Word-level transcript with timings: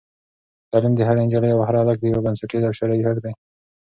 تعلیم 0.71 0.93
د 0.95 1.01
هرې 1.07 1.21
نجلۍ 1.25 1.51
او 1.53 1.61
هر 1.67 1.75
هلک 1.81 1.97
یو 2.01 2.23
بنسټیز 2.25 2.63
او 2.67 2.73
شرعي 2.79 3.01
حق 3.07 3.17
دی. 3.23 3.31